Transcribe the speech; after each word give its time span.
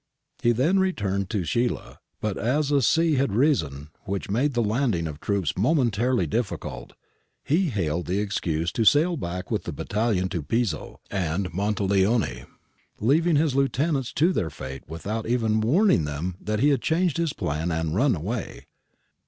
He 0.41 0.51
then 0.51 0.79
returned 0.79 1.29
to 1.29 1.45
Scilla, 1.45 1.99
but 2.21 2.35
as 2.35 2.71
a 2.71 2.81
sea 2.81 3.17
had 3.17 3.35
arisen 3.35 3.89
which 4.05 4.31
made 4.31 4.55
the 4.55 4.63
landing 4.63 5.05
of 5.05 5.19
troops 5.19 5.55
momentarily 5.55 6.25
difficult, 6.25 6.93
he 7.43 7.69
hailed 7.69 8.07
the 8.07 8.17
excuse 8.19 8.71
to 8.71 8.83
sail 8.83 9.15
back 9.15 9.51
with 9.51 9.65
the 9.65 9.71
battalion 9.71 10.27
to 10.29 10.41
Pizzo 10.41 10.97
and 11.11 11.53
Monteleone, 11.53 12.47
leaving 12.99 13.35
his 13.35 13.53
lieutenants 13.53 14.11
to 14.13 14.33
their 14.33 14.49
fate 14.49 14.81
without 14.87 15.27
even 15.27 15.61
warning 15.61 16.05
them 16.05 16.35
that 16.41 16.61
he 16.61 16.69
had 16.69 16.81
changed 16.81 17.17
his 17.17 17.33
plan 17.33 17.71
and 17.71 17.93
run 17.93 18.15
away. 18.15 18.65